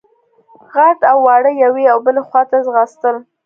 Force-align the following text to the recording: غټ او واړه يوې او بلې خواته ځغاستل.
غټ 0.73 0.99
او 1.11 1.17
واړه 1.25 1.51
يوې 1.63 1.85
او 1.93 1.97
بلې 2.05 2.21
خواته 2.27 2.57
ځغاستل. 2.65 3.15